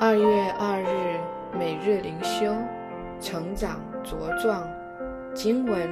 [0.00, 1.18] 二月二日
[1.58, 2.54] 每日灵修，
[3.20, 4.64] 成长茁壮。
[5.34, 5.90] 经文：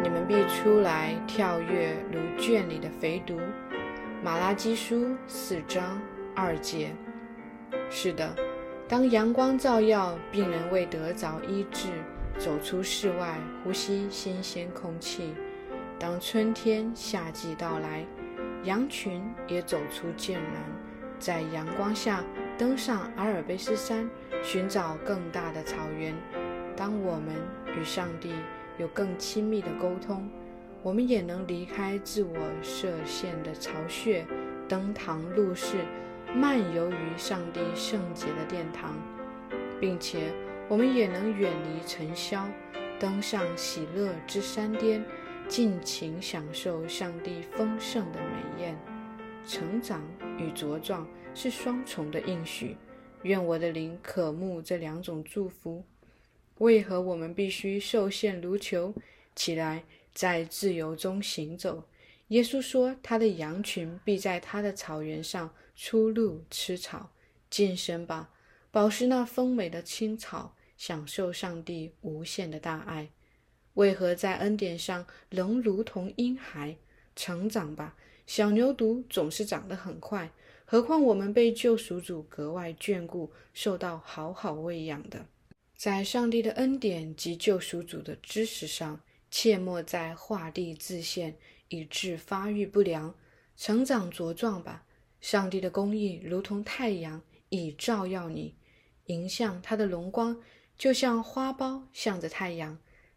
[0.00, 3.40] 你们必出来跳跃，如圈里的肥犊。
[4.22, 6.00] 马拉基书四章
[6.36, 6.94] 二节。
[7.90, 8.32] 是的，
[8.86, 11.88] 当阳光照耀，病人为得着医治，
[12.38, 15.34] 走出室外呼吸新鲜空气；
[15.98, 18.06] 当春天、夏季到来，
[18.62, 20.62] 羊群也走出涧南，
[21.18, 22.22] 在阳光下。
[22.56, 24.08] 登上阿尔卑斯山，
[24.42, 26.14] 寻找更大的草原。
[26.76, 27.34] 当我们
[27.76, 28.32] 与上帝
[28.78, 30.28] 有更亲密的沟通，
[30.80, 34.24] 我们也能离开自我设限的巢穴，
[34.68, 35.78] 登堂入室，
[36.32, 38.94] 漫游于上帝圣洁的殿堂，
[39.80, 40.32] 并且
[40.68, 42.46] 我们也能远离尘嚣，
[43.00, 45.04] 登上喜乐之山巅，
[45.48, 48.78] 尽情享受上帝丰盛的美宴。
[49.44, 50.00] 成长
[50.38, 51.04] 与茁壮。
[51.34, 52.76] 是双重的应许，
[53.22, 55.84] 愿我的灵渴慕这两种祝福。
[56.58, 58.94] 为何我们必须受限如囚？
[59.34, 61.88] 起来，在自由中行走。
[62.28, 67.10] 耶稣说：“他的羊群必在他的草原上出入吃草。”
[67.50, 68.30] 晋升吧，
[68.70, 73.10] 饱食那丰美的青草，享受上帝无限的大爱。
[73.74, 76.76] 为何在恩典上仍如同婴孩？
[77.16, 77.96] 成长吧，
[78.26, 80.30] 小牛犊总是长得很快。
[80.64, 85.26] 何况我们被救赎主格外眷顾，受到好好喂养的，
[85.76, 91.36] 在上帝的恩典及救赎主的知识上，切莫在画地自限，
[91.68, 93.14] 以致发育不良。
[93.56, 94.84] 成长茁壮吧！
[95.20, 98.56] 上帝的公义如同太阳，以照耀你，
[99.06, 100.42] 迎向他的荣光，
[100.76, 102.76] 就像花苞向着太阳。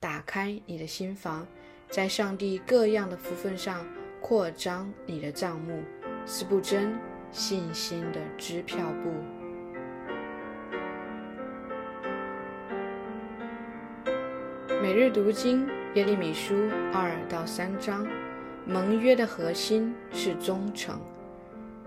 [0.00, 1.46] 打开你的心房，
[1.88, 3.86] 在上帝各样的福分上
[4.28, 5.82] 扩张你的账目，
[6.26, 6.94] 是不真。
[7.30, 9.10] 信心的支票簿。
[14.82, 16.54] 每日读经耶利米书
[16.92, 18.06] 二到三章，
[18.66, 21.00] 盟约的核心是忠诚。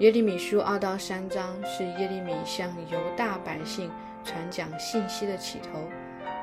[0.00, 3.90] 耶利米书二到三章是耶利米向犹大百姓
[4.22, 5.88] 传讲信息的起头。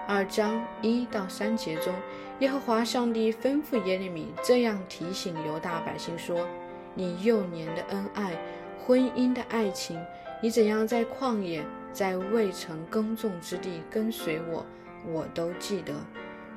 [0.08, 1.94] 二章一到三节中，
[2.40, 6.47] 耶和华上帝吩咐耶利米这样提醒犹大百姓说
[6.94, 8.38] ：“你幼年的恩爱。”
[8.86, 9.97] 婚姻的爱情，
[10.41, 14.66] 你怎样在旷野，在未曾耕种之地跟随我，
[15.08, 15.94] 我都记得。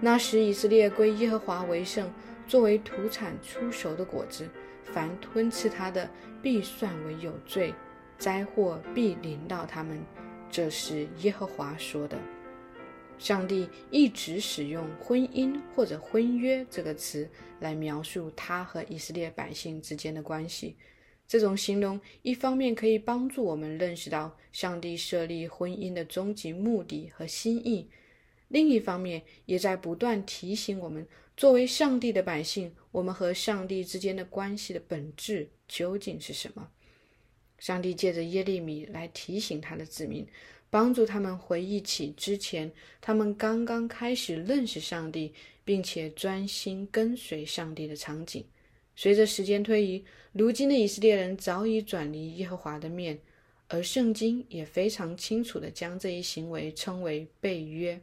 [0.00, 2.12] 那时以色列归耶和华为圣，
[2.48, 4.48] 作为土产出熟的果子，
[4.82, 6.10] 凡吞吃它的，
[6.42, 7.72] 必算为有罪，
[8.18, 10.02] 灾祸必临到他们。
[10.50, 12.18] 这是耶和华说的。
[13.18, 17.28] 上帝一直使用“婚姻”或者“婚约”这个词
[17.60, 20.76] 来描述他和以色列百姓之间的关系。
[21.26, 27.88] 这种形容一方面可以帮助我们认识到上帝设立婚姻的终极目的和心意，
[28.48, 31.04] 另一方面也在不断提醒我们，
[31.36, 36.70] 作为上帝的百姓，我们和上帝之间的关系的本质究竟是什么？
[37.58, 40.24] 上帝借着耶利米来提醒他的子民，
[40.76, 42.70] 帮助他们回忆起之前
[43.00, 45.32] 他们刚刚开始认识上帝，
[45.64, 48.44] 并且专心跟随上帝的场景。
[48.94, 53.18] 随着时间推移，如今的以色列人早已转离耶和华的面，
[53.68, 57.98] 而圣经也非常清楚地将这一行为称为背约。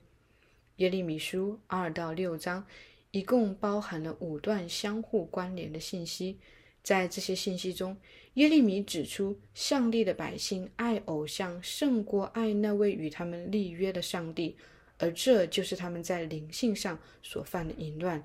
[0.77, 2.65] 耶利米书二到六章
[3.11, 6.39] 一共包含了五段相互关联的信息，
[6.81, 7.95] 在这些信息中，
[8.35, 14.55] 耶利米指出上帝的百姓爱偶像胜过爱那位与他们立约的上帝，
[14.97, 18.23] 而这就是他们在灵性上所犯的淫乱。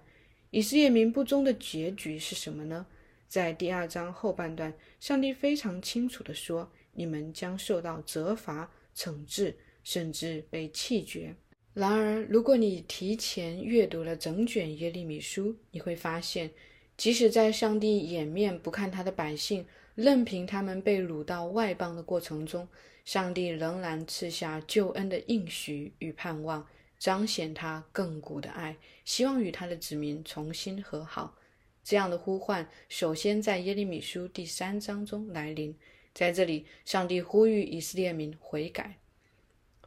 [0.50, 2.86] 以色列民不忠的结局是什么呢？
[3.28, 9.54] 在第二章后半段，上帝非常清楚地说：“你们将受到责罚、惩治，
[9.84, 11.34] 甚至被弃绝。”
[11.74, 16.50] 然而，如果你提前阅读了整卷耶利米书，你会发现，
[16.96, 19.66] 即使在上帝掩面不看他的百姓，
[19.98, 22.68] 任凭他们被掳到外邦的过程中，
[23.04, 26.64] 上帝仍然赐下救恩的应许与盼望。
[27.00, 31.36] 彰显他亘古的爱，希望与他的子民重新和好。
[31.82, 35.76] 这样的呼唤首先在耶利米书第三章中来临。
[36.14, 38.98] 在这里，上帝呼吁以色列民悔改。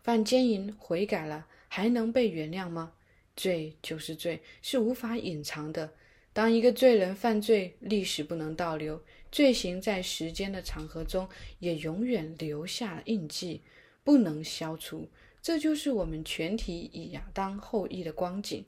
[0.04, 2.92] 犯奸淫悔改了，还能被原谅吗？
[3.38, 5.94] 罪就是罪，是无法隐藏的。
[6.34, 9.02] 当一个罪人犯罪，历史不能倒流，
[9.32, 11.28] 罪行在时间的长河中
[11.60, 13.62] 也永远留下了印记，
[14.04, 15.08] 不能消除。
[15.42, 18.66] 这就是我们全体以亚当后裔的光景。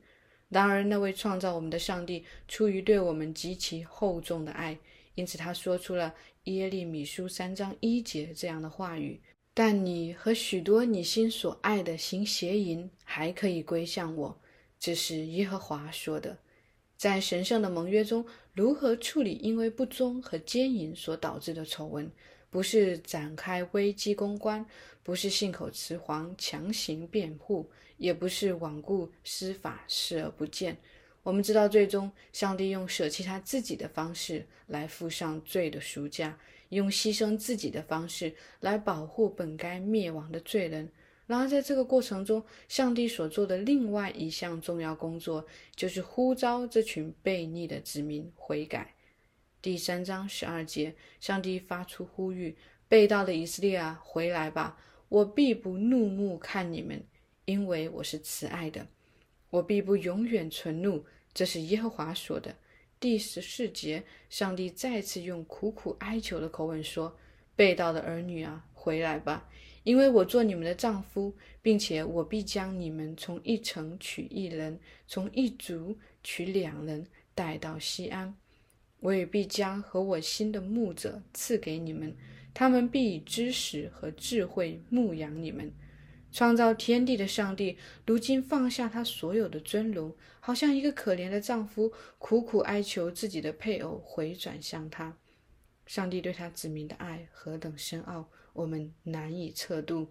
[0.50, 4.77] 然而，那位创造我们的上帝出于对我们极其厚重的爱，
[5.15, 6.13] 因此他说出了
[6.44, 9.19] 耶利米书三章一节这样的话语
[9.54, 14.42] ：“但你和许多你心所爱的行邪淫，还可以归向我。
[14.80, 16.38] 这是耶和华说的。
[17.03, 22.09] 在神圣的盟约中，如何处理因为不忠和奸淫所导致的丑闻？
[22.50, 24.65] 不是展开危机公关，
[25.03, 30.77] 不是信口雌黄强行辩护，也不是罔顾司法视而不见。
[31.23, 36.39] 我们知道，最终上帝用舍弃他自己的方式来付上罪的赎价。
[36.69, 40.89] 用牺牲自己的方式来保护本该灭亡的罪人。
[41.25, 48.93] 然而，在这个过程中，上帝所做的另外一项重要工作，就是呼召这群悖逆的子民悔改。
[49.61, 52.57] 第三章十二节，上帝发出呼吁
[52.89, 54.77] ：“被盗的以色列啊，回来吧！
[55.07, 57.01] 我必不怒目看你们，
[57.45, 58.85] 因为我是慈爱的，
[59.49, 62.53] 我必不永远存怒。”这是耶和华说的。
[62.99, 67.17] 第十四节，上帝再次用苦苦哀求的口吻说
[67.55, 69.49] ：“被盗的儿女啊，回来吧，
[69.83, 78.33] 因为我做你们的丈夫，并且我必将你们从一城取一人，从一族取两人带到西安。
[79.00, 82.15] 我也必将和我心的牧者赐给你们，
[82.53, 85.71] 他们必以知识和智慧牧养你们。”
[86.31, 87.77] 创造天地的上帝，
[88.07, 95.15] 如今放下他所有的尊荣，好像一个可怜的丈夫，苦苦哀求自己的配偶回转向他。
[95.85, 100.07] 上帝对他子民的爱何等深奥，我们难以测度。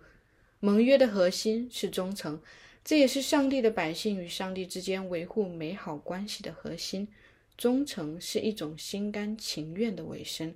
[0.60, 2.40] 盟约的核心是忠诚，
[2.84, 7.08] 这也是上帝的百姓与上帝之间维护美好关系的核心。
[7.56, 10.54] 忠诚是一种心甘情愿的委身，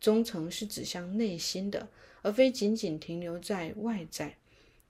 [0.00, 1.88] 忠诚是指向内心的，
[2.22, 4.36] 而非仅仅停留在外在。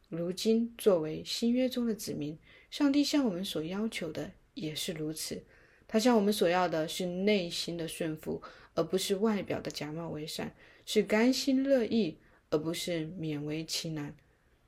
[0.08, 2.38] 如今，作为新约中的子民，
[2.70, 5.42] 上帝向我们所要求的也是如此。
[5.86, 8.42] 他向我们所要的是内心的顺服，
[8.78, 10.50] 而不是外表的假冒为善；
[10.86, 12.16] 是甘心乐意，
[12.48, 14.14] 而不是勉为其难。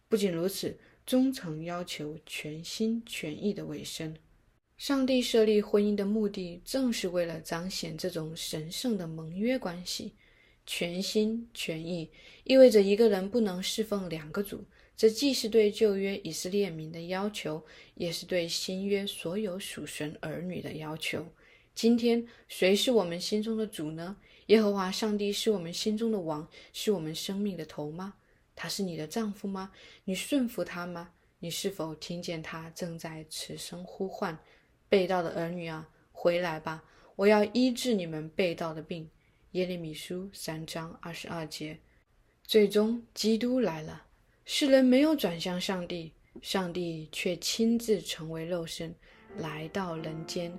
[0.08, 0.76] 不仅如此，
[1.06, 4.16] 忠诚要求全心全意的委身。
[4.76, 10.14] 上帝设立婚姻的目的，正是为了彰显这种神圣的盟约关系。
[10.66, 12.10] 全心全意
[12.44, 14.64] 意味着一个人不能侍奉两个主。
[14.96, 17.64] 这既是对旧约以色列民的要求，
[17.94, 21.26] 也是对新约所有属神儿女的要求。
[21.74, 24.16] 今天，谁是我们心中的主呢？
[24.46, 28.14] 耶和华上帝是我们心中的王，是我们生命的头吗？
[28.54, 29.72] 他是你的丈夫吗？
[30.04, 31.10] 你顺服他吗？
[31.38, 34.38] 你是否听见他正在此声呼唤？
[34.88, 36.84] 被盗的儿女啊，回来吧！
[37.16, 39.08] 我要医治你们被盗的病。
[39.52, 41.78] 耶利米书三章二十二节。
[42.42, 44.04] 最终，基督来了。
[44.44, 46.12] 世人没有转向上帝，
[46.42, 48.94] 上帝却亲自成为肉身，
[49.38, 50.52] 来到人间。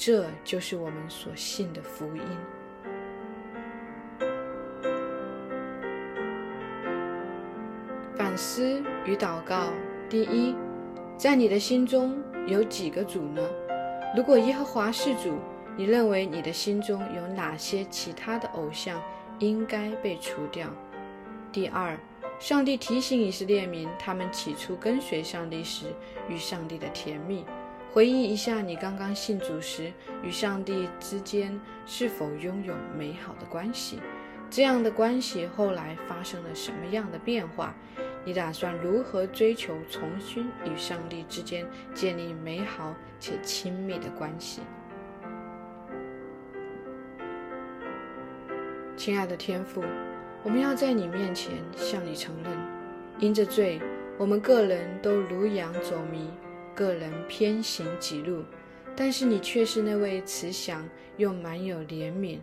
[0.00, 2.22] 这就是我们所信的福音。
[8.16, 9.72] 反思与祷告：
[10.08, 10.54] 第一，
[11.16, 12.16] 在你的心中
[12.46, 13.42] 有几个主呢？
[14.16, 15.36] 如果耶和华是主，
[15.76, 19.02] 你认为你的心中有哪些其他的偶像
[19.40, 20.68] 应该被除掉？
[21.50, 21.98] 第二。
[22.38, 25.86] 上帝提醒以色列民，他们起初跟随上帝时
[26.28, 27.44] 与上帝的甜蜜。
[27.98, 29.92] 回忆一下，你刚刚信主时
[30.22, 33.98] 与上帝之间是否拥有美好的关系？
[34.48, 37.74] 这样的关系后来发生了什么样的变化？
[38.24, 44.60] 你打算如何追求重新与上帝之间建立美好且亲密的关系？
[48.96, 49.82] 亲爱的天父。
[50.44, 52.56] 我们要在你面前向你承认，
[53.18, 53.80] 因着罪，
[54.16, 56.30] 我们个人都如羊走迷，
[56.78, 58.44] 个人偏行己路。
[58.94, 62.38] 但是你却是那位慈祥又满有怜悯、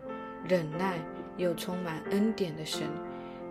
[0.46, 0.98] 忍耐
[1.36, 2.82] 又充满恩典的神。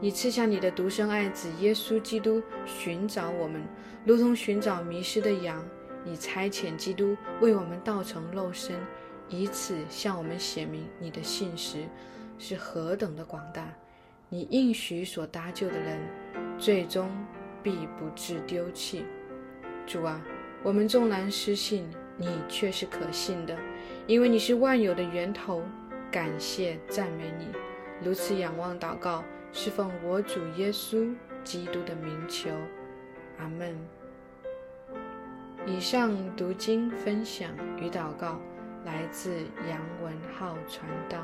[0.01, 3.61] 你赐下你的独生爱子耶稣基督，寻找我们，
[4.05, 5.63] 如同寻找迷失的羊。
[6.03, 8.75] 你差遣基督为我们道成肉身，
[9.29, 11.85] 以此向我们显明你的信实
[12.37, 13.73] 是何等的广大。
[14.29, 15.99] 你应许所搭救的人，
[16.57, 17.09] 最终
[17.63, 19.05] 必不致丢弃。
[19.87, 20.19] 主啊，
[20.65, 23.55] 我们纵然失信，你却是可信的，
[24.07, 25.61] 因为你是万有的源头。
[26.11, 27.45] 感谢赞美你，
[28.03, 32.49] 如此仰望祷告，侍奉我主耶稣基督的名求。
[33.37, 33.77] 阿门。
[35.67, 38.39] 以上读经分享与祷告
[38.85, 39.29] 来自
[39.69, 41.19] 杨文浩传道。